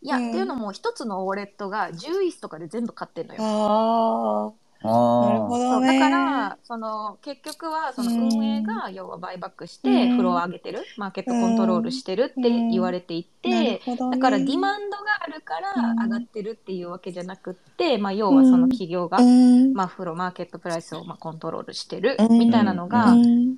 [0.00, 0.28] いや、うん。
[0.30, 4.54] っていうのも一つのウォレットが10イスとかで全部買ってんのよ。
[4.82, 5.26] あああ。
[5.26, 5.58] なるほあ。
[5.58, 5.98] どね。
[5.98, 10.16] だからその結局はその運営が要はバイバックしてうん。
[10.16, 13.80] フロア上げてる、マーケットコントロールしてるって言われていて、ね。
[14.10, 16.02] だからディマンドがあるからうん。
[16.02, 19.72] 上がってるっていうわけじゃなくって、まあ、要はその企業が、うん。
[19.72, 22.38] まあ、フロマーケットプライスをまあコントロールしてるうん。
[22.38, 23.56] みたいなのが、っうん。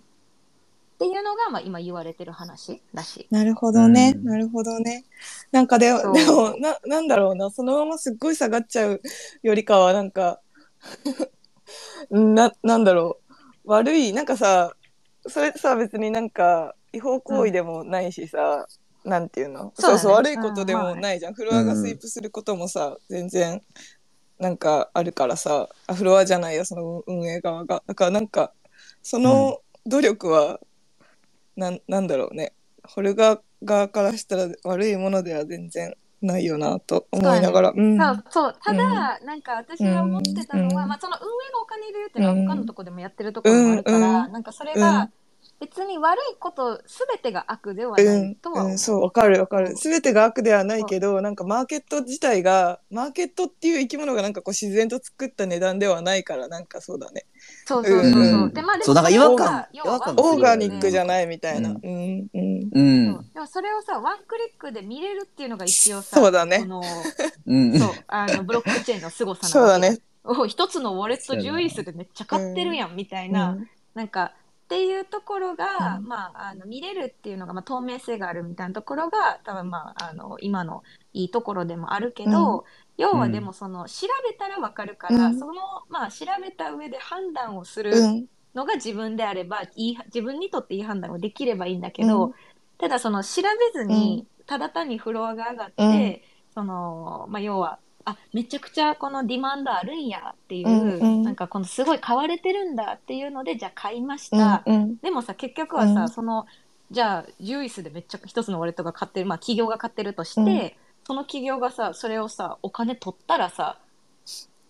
[0.98, 3.26] ていうのがまあ今言われてる話らしい。
[3.34, 4.24] なるほどね、うん。
[4.24, 5.04] なるほどね。
[5.50, 9.00] なんかででも、な、なんだろうな、そのまますっごい下がっちゃう
[9.42, 10.40] よりかは、なんか、
[12.10, 13.20] な、なんだろ
[13.64, 14.74] う、悪い、なんかさ、
[15.26, 18.66] それさ、別になんか、違法行為でもないしさ、
[19.04, 19.72] なんていうの？
[19.78, 21.34] そうそう悪いことでもないじゃん。
[21.34, 23.62] フロアがスイープすることもさ、全然、
[24.38, 27.82] なんかあるからさ、あ、フロアじゃないよ、その運営側が。
[27.86, 28.52] だからなんか、
[29.02, 30.60] その努力は、
[31.56, 32.52] なんなんだろうね。
[32.84, 37.72] ホルガー側からしたら悪いものでは全然ないよなと思いながら。
[37.76, 37.98] うん。
[37.98, 38.56] そうそう。
[38.64, 40.88] ただ、なんか私が思ってたのは、うん。
[40.88, 44.80] まあ、その運営がお金入れるっていうのは他のとこでもやってるところもあるから、うんなんかそれうん。
[44.80, 45.10] が
[45.62, 48.72] 別に悪いことすべてが悪ではうないんとは思う。
[48.72, 49.76] うん、そう、わかるわかる。
[49.76, 57.26] すべてが悪ではないけど、なんかマーケット自体が、マーケットっていう生き物がなんかこう自然と作った値段ではないから、なんかそうだね。
[57.64, 58.22] そうそうそうそう。
[58.42, 61.06] うんでまあでもそうなんか違和感違和感オーガニックじゃい。
[61.06, 61.70] ないみたいな。
[61.70, 62.70] ううんん、うん。
[62.72, 63.32] うん。
[63.32, 66.80] でもそれをさワンクリックで見れるっていうのが一応さそうだねこの
[67.46, 67.78] うん。
[67.78, 69.98] そうあのブロックチェーンの凄さそうだね。
[70.24, 74.32] お一つのウォレット10イースでめっちゃ買ってるやんみたいな、うんなんか
[74.72, 76.06] っていうところが、うん。
[76.06, 80.82] まあ、あの見れるっていうのが、まあ、透明性があるみたいなところが多分、まあ、あの今の
[81.12, 82.64] いいところでもあるけど、
[82.96, 85.38] 要はでもその調べたらわかるから、うん。
[85.38, 85.54] その、
[85.90, 88.26] まあ、調べた上で判断をするうん。
[88.54, 92.34] のが自分であればいい自分にとっていい判断をできればいいんだけど、うん。
[92.78, 96.20] ただその調べずにただ単にフロアが上がって、うん。
[96.54, 101.22] そのまあ、要はあめちゃくちゃこのディマンドあるんやっていう、うんうん。
[101.22, 104.96] なんかこのすごい買われてるんだっていうのでじゃあ買いましうんた、うん。
[104.98, 106.08] でもさ結局はさ、うん。
[106.08, 106.46] その
[106.90, 110.72] じゃあジュイスでめっちゃ一つのウォレットが買ってる、まあ、企業が買ってるとして、うん。
[111.04, 113.78] その企業がさそれをさお金取ったらさ、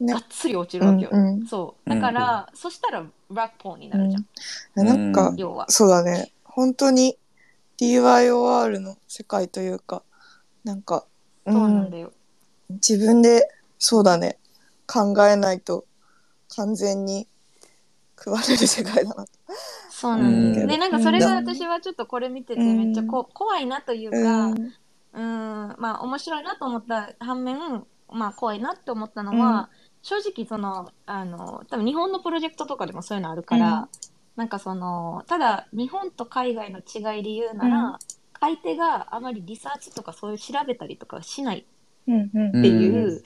[0.02, 0.12] ね。
[0.12, 1.46] がっつり落ちるわけよ、うんうん。
[1.46, 1.90] そう。
[1.90, 5.66] だから、そしたらラックポーになるじゃん、なんか、要は。
[5.70, 6.32] そうだね。
[6.44, 7.16] 本当に
[7.78, 10.02] DYOR の世界というか、
[10.64, 11.06] なんか、
[11.46, 12.12] うそうなんだよ、
[12.74, 14.38] 自分で、そうだね、
[14.87, 15.85] 考えないと
[16.48, 17.26] 完全に
[18.16, 19.24] 食われる世界だな。
[19.90, 20.68] そうなんだよ、うん。
[20.68, 24.72] でなんかそれが私はちょっとこれ見ててめっちゃこ、怖いなというか、うん。
[25.14, 29.70] うんまあ面白いなと思った反面まあ怖いなって思ったのは、
[30.02, 33.88] 正直そのあの多分日本のプロジェクトとかでもそういうのあるから、うん。
[34.37, 37.98] なんかそのただ日本と海外の違いで言うなら、うん。
[38.32, 41.64] 買い手があまりリサーチとかそういう調べたりとかしないっ
[42.08, 42.62] うんうん。
[42.62, 43.22] ていう、うん。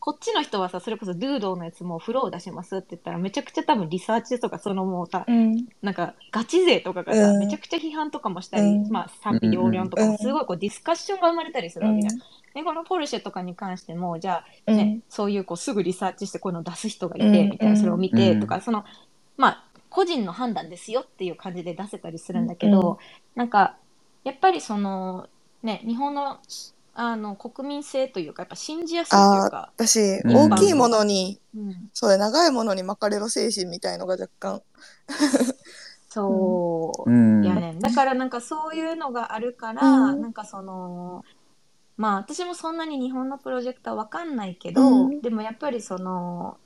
[0.00, 5.66] こっちの人はさそれこそドゥードーのやつもフロー出しますって言ったらめちゃくちゃ多分リサーチとかそのもうさうん。
[5.82, 7.38] なんかガチ勢とかがさ、うん。
[7.40, 8.90] めちゃくちゃ批判とかもしたり、うん。
[8.90, 12.18] まあ賛否両論とかうんもすごいこうディスカッションが生まれたりするわけじゃん。
[12.54, 17.50] でこのポルシェとかに関してもじゃあ、ねそういうこうすぐリサーチしてこういうのを出す人がいて、うん。
[17.50, 18.40] みたいなそれを見てうん。
[18.40, 18.86] とか、その
[19.36, 22.96] まあ個人の判断ですよっていう感じで出せたりするんだけど、うん。
[23.34, 23.76] なんか
[24.24, 25.28] やっぱりその
[25.62, 26.38] ね日本の
[27.02, 30.52] あの国民性というかやっぱ信じやすいというか、私、うん。
[30.52, 34.62] 大きいものに、うん、そうだ、長いものに巻かれろ精神みたいのが若干。
[36.10, 37.10] そう。
[37.10, 37.42] うん。
[37.42, 37.78] やねん。
[37.78, 40.20] だからなんかそういうのがあるから、うん。
[40.20, 41.24] なんかその
[41.96, 45.22] まあ私もそんなに日本のプロジェクトは分かんないけど、うん。
[45.22, 46.58] でもやっぱりその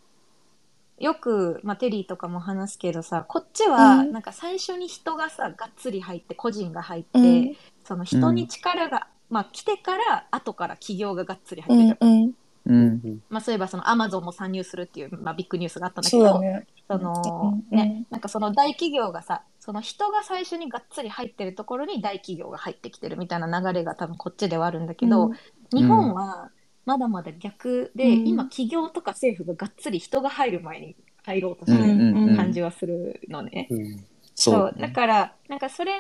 [0.99, 4.13] よく、まあ、テリーとかも話すけどさこっちはうん。
[4.13, 7.57] なんか最初に人がさがっつり入って個人が入って、うん。
[7.85, 12.35] その人に力が、まあ、来てから後から企業ががっつり入ってた、うん。
[12.67, 13.21] うん。
[13.29, 16.69] まあ、そういえばそのアマゾンも参入するっていう、まあ、ビッグニュースがあったんだけどそね。
[16.87, 25.33] そのうんね、なんかその大企業がさその人が最初にがっつり入ってるところに大企業が入ってきてるみたいな流れが多分こっちではあるんだけど、うん
[25.75, 26.51] 日本は
[26.85, 30.95] まだまだ逆で、うん今企業とか政府ががっつり人が入る前に
[31.25, 33.67] 入ろうとしうんてる感じはするのね。
[33.71, 34.75] うんそう。
[34.79, 35.93] だからなんかそれ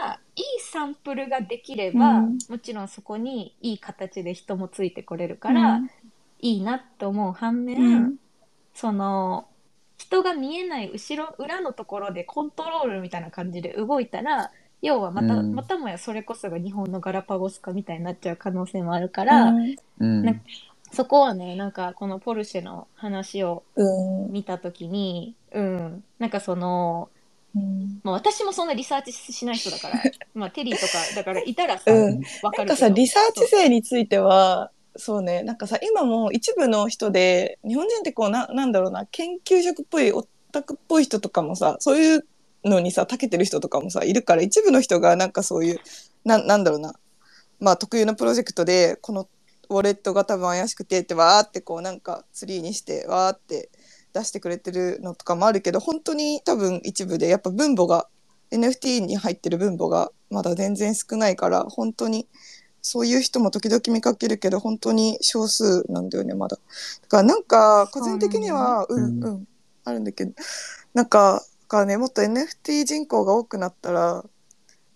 [0.00, 2.38] がいいサンプルができれば、うん。
[2.48, 5.80] もちろんそこにいい形で人もついてこれるから、
[6.40, 8.16] いいなって思う反面、うん。
[8.74, 9.46] その
[9.98, 15.54] 人が見えない後ろ裏のところでコントロールみたいな感じで動いたら要はまた、うん。
[15.54, 19.54] またもやそれこそが日本のガラパゴス化みたいになっちゃう可能性もあるから、
[20.92, 24.32] そこはねなんかこのポルシェの話をうん。
[24.32, 26.04] 見た時にうん。
[26.18, 27.10] なんかその、
[27.54, 28.00] うん。
[28.02, 30.02] まあ、私もそんなリサーチしない人だから
[30.34, 31.96] まあテリーとかだからいたらさ、うん。
[31.96, 32.56] わかるけど。
[32.58, 42.26] なんかさ、リサーチ生については、そうね、なんかさ、今も一部の人で、日本人ってこう、な、なんだろうな、研究職っぽい、オタクっぽい人とかもさ、そういう
[42.64, 45.80] のにさ、長けてる人とかもさ、いるから、一部の人がなんかそういう、
[46.24, 46.94] な、なんだろうな、
[47.58, 49.28] まあ特有のプロジェクトで、この
[49.70, 53.70] ウォレットが多分怪しくてって、わーってこう、なんかツリーにして、わーって
[54.12, 58.08] 出してくれてるのとかもあるけど、本当に多分一部で、やっぱ分母が、
[58.50, 62.28] NFT に入ってる分母がまだ全然少ないから、本当に、
[62.82, 66.58] そういう人も時々見かけるけど、本当に少数なんだよね、まだ。
[67.02, 69.24] だからなんか、個人的には、う、うんん。
[69.24, 69.48] うん、
[69.84, 70.32] あるんだけど、
[70.92, 74.24] なんか、だからね、もっと NFT 人口が多くなったら、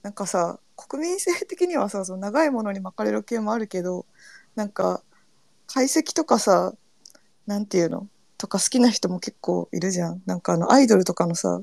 [0.03, 4.05] なんかさ、国民性的にはさ、その長いものに巻かれる系もあるけど、
[4.55, 5.03] なんか、
[5.67, 6.75] 解析とかさ、
[7.47, 8.09] なんていうの？
[8.39, 10.23] とか好きな人も結構いるじゃん。
[10.27, 11.61] なんかあの、アイドルとかのさ、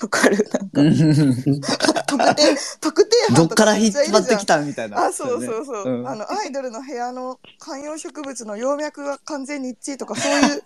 [0.00, 0.46] わかる？
[0.52, 1.60] なんか、うん
[2.06, 5.06] 特定、特定 どっから引っ張ってきたみたいな。
[5.06, 5.88] あ、そうそうそう。
[6.00, 10.62] うんあの、アイドルの部屋の観葉植物の葉脈が完全に一致とか、そういう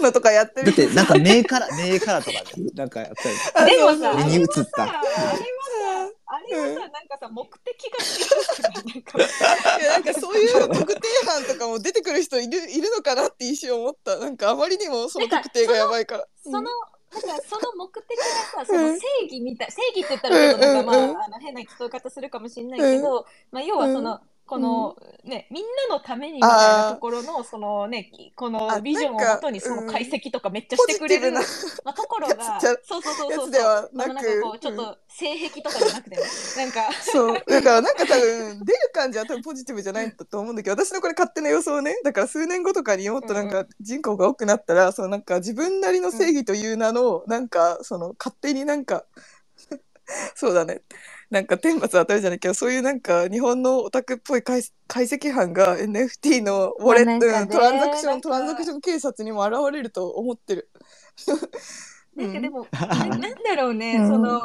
[0.02, 0.66] のとかやってる。
[0.66, 3.10] だって、なんか目から、目からとかで、なんかやっ
[3.54, 3.70] たり。
[3.76, 5.02] でもさ、目に映ったあれは
[6.06, 9.18] さ、あれはさ、なんかさ、目的が違うから、なんか、
[9.80, 14.18] いやなんかそういう特定班とかも出てくる人いるいるのかなって一瞬思った。
[14.18, 16.26] なんかあまりにもその特定がやばいから。
[16.42, 18.24] その、だからその目的が
[18.62, 31.40] さ、その正義みたい、正義って言ったらちょっとなんかまあ、あの変な聞こえ方するかもしれないけど、まあ要はその、このね、みんなのためにみたいなところの、そのね、このあビジョンをもとにその解析とかめっちゃポしてくれる、ま
[31.84, 36.22] あ、ところやが、そうそうそうそうなんかこう、ちょっと性癖とかじゃなくてね、
[36.56, 37.44] なんか、そう。
[37.46, 42.00] だからなんか多分出る感じは多分ポジティブじゃないんだと思うんだけど、私のこれ勝手な予想ね。
[42.02, 49.04] だから数年後とかにもっとなんか人口が多くなったら、そのなんか自分なりの正義という名の、なんかその勝手になんか、
[50.34, 50.80] そうだね。
[51.30, 60.70] なんか天罰当たるじゃないけど、そういうなんか日本のオタクっぽい解解析班が NFT のウォレット、トランザクション、トランザクション警察にも現れると思ってる。
[62.16, 64.40] なんかでも、ななんだろうね、うんその、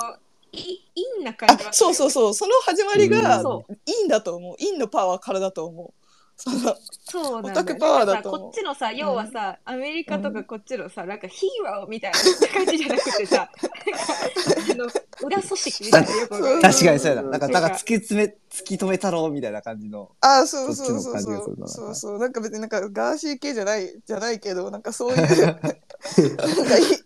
[0.51, 0.81] い
[1.17, 2.33] 陰な感じはあ、そうそうそう。
[2.33, 4.57] その始まりがそいいんだと思う。
[4.57, 6.02] 陰のパワーからだと思う。
[6.45, 7.53] そうなんだよ。
[7.53, 8.31] オタクパワーだと。
[8.31, 12.19] こっちのさ要はさ、アメリカとかこっちのさなんかヒーローみたいな
[12.53, 13.49] 感じじゃなくてさ
[13.87, 16.61] なんかあの裏組織みたいなよくわかんない。
[16.73, 17.29] 確かにそうやな。
[17.29, 20.11] なんか、なんか突き詰め、突き止め太郎みたいな感じの。
[20.21, 21.67] あそうそうそうそっちの感じそうがするな。
[21.67, 22.19] そうそう。
[22.19, 25.69] なんか別になんかガーシー系じゃないじゃないけどなんかそういう なんか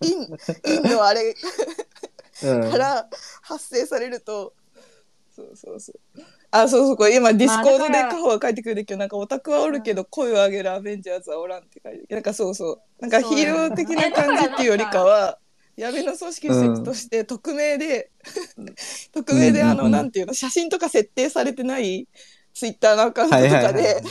[0.02, 1.36] インインのあれ
[2.44, 2.72] うん。
[2.72, 3.08] から
[3.42, 4.54] 発生されると
[5.36, 6.22] そうそうそう
[6.62, 12.82] あそうそうこれ今ディスコードでカホが書いてくれるけどなんかオタクはおるけど声を上げるアベンジャーズはおらんって書いてるなんかそうそう。
[13.00, 15.40] なんかヒーロー的な感じっていうよりかは
[15.78, 18.10] 闇の組織として匿名で、
[19.14, 22.08] 匿名であの、なんていうの写真とか設定されてない
[22.56, 24.02] ツイッターのアカウントとかで、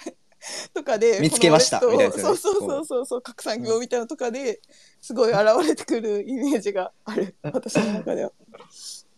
[0.74, 4.60] とかで見つけましたみたいなそうそうそうそうそう拡散業みたいなのとかで
[5.00, 7.34] すごい現れてくるイメージがある。
[7.42, 8.32] 私の中では。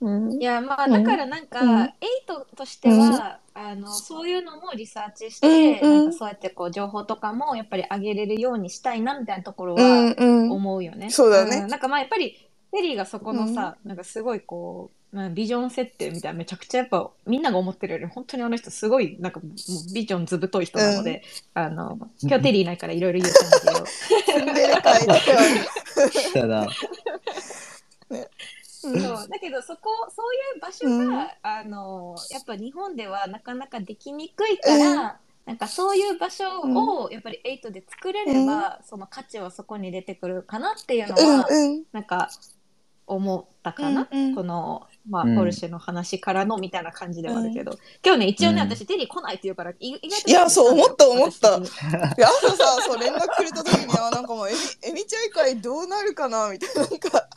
[0.01, 0.33] うん。
[0.41, 0.93] いやまあうん。
[0.93, 1.81] だからなんか、うん。
[1.81, 1.93] エイ
[2.27, 6.05] トとしては、あのそういうのもリサーチして、うんうん。
[6.05, 10.51] なんかそうやってこう情報とかもやっぱり上げれるようにしたいなみたいなところうはんうん。
[10.53, 11.11] 思うよね。
[11.11, 11.65] そうだね。
[11.65, 11.69] ん。
[11.69, 12.37] なんかまあやっぱり
[12.71, 19.51] フェリーがそこのさ、なんかすごいこう、まあ、ビジョン設定みたいなめちゃくちゃやっぱみんなが思ってるより本当にあの人すごいなんかもう
[19.95, 21.23] ビジョンずぶとい人なので、
[21.55, 23.85] あの今日テリーいないからいろいろ言ったんだけど。
[28.93, 29.29] そう。
[29.29, 41.85] だけどそこそういう場所が、あのやっぱ日本ではなかなかできにくいから、なんかそういう場所をやっぱり8で作れれば、その価値はそこに出てくるかなっていうのは、うんうん。
[41.91, 42.29] なんか
[43.07, 44.35] 思ったかな、うんうん。
[44.35, 45.37] このまあ、うん。
[45.37, 48.71] ポルシェの話からのみたいな感じではあるけど、今日ね、一応ね、うん。
[48.71, 50.29] 私、テリー来ないって言うから、い意外と。
[50.29, 51.53] いやそう思った思った。
[51.53, 56.51] 私的にで朝さそう連絡くれた時にはなんかもうえみえみちゃい会どうなるかな？
[56.51, 57.29] みたいななんか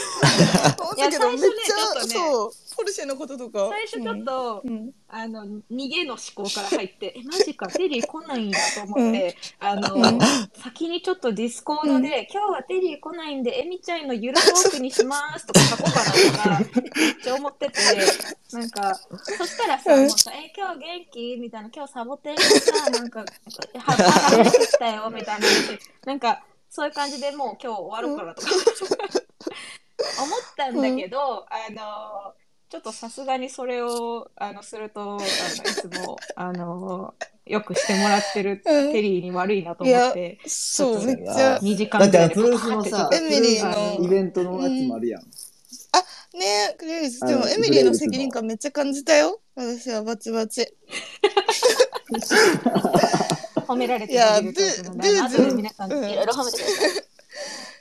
[0.96, 3.68] いや最初ねちょっとねそうポルシェのこととか。
[3.68, 10.18] 最初ちょっと、うん、うんあの、逃げの思考から入って、え、マジか、テリー来ないんだと思って、あの、うん。
[10.54, 17.80] 先にちょっとディスコードで、今日はテリー来ないんで、エミちゃんのゆるトークにしますとか書こうかなとか、 めっちゃ思ってて、
[18.52, 20.00] なんか、そしたらさ、うん。
[20.02, 21.36] もうさ、え、今日元気？
[21.38, 23.26] みたいな、今日サボテンがさ、なんか、は
[23.78, 28.48] 話したよ、みたいな話、なんか、そういう感じでもう今日終わろうかなとか、
[30.18, 32.34] 思ったんだけど、あの、
[32.70, 41.58] ちょっとさすがにそれをあのするとあのいつも あのよくしてもらってるうんテリーに悪いなと思って、そうちょっとめっちゃ。
[41.58, 45.22] 2時間ぐらいでパーってエミリーのイベントのやつもあるやん。
[46.32, 49.40] ねクレイズでもエミリーの責任感めっちゃ感じたよ。
[49.56, 50.64] 私はバチバチ。
[53.66, 57.04] 褒められていやるというのドゥで、後で皆さんいうんろいろ褒めてください。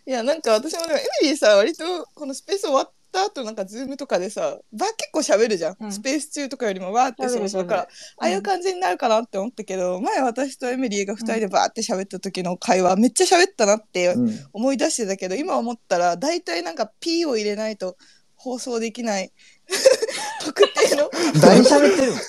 [0.10, 1.84] いやなんか私もでもエミリーさ割と
[2.16, 5.92] このスペース終わった後なんかズームとかでさば結構喋るじゃん、うん。
[5.92, 7.70] スペース中とかよりもわーってそうそう喋る喋る。
[7.70, 7.88] だからあ
[8.26, 14.40] あいう感じになるかなって思ったけど、前私とエミリーが二人でバーって喋った時の会話めっちゃ喋ったなってうん。
[14.52, 17.96] 思い出してたけど今思ったら大体なんか P を入れないと
[18.36, 19.32] 放送できない
[20.44, 22.20] 特定の 何喋ってるの？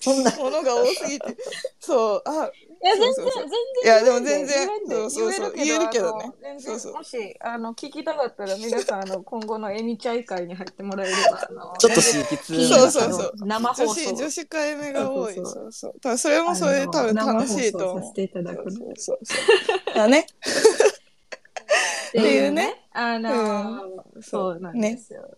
[0.00, 0.34] そんな。
[0.36, 1.36] ものが多すぎて。
[1.78, 3.84] そうあいや、全然、全然。
[3.84, 6.60] いやでも全然そうそうそう言えるけど言えるけどね。
[6.60, 6.94] そうそう。
[6.94, 13.32] もし、あの、聞きたかったら、皆さん、あの、 今後のエミチャイ会に入ってもらえれば、ちょっと刺激そうそうそう。
[13.44, 13.86] 生放送。
[13.86, 15.34] 女子女子会目が多い。
[15.34, 15.94] そうそうそう。
[16.00, 18.00] 多分それもそれで多分楽しいと思う。
[18.00, 18.64] 生放送させていただく。
[18.64, 19.18] のそうそう。
[19.24, 19.34] そ
[19.92, 20.26] うだね。
[22.08, 22.84] っていうね。
[22.92, 25.28] あのそうなんですよ。